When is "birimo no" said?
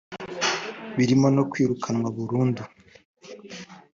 0.95-1.43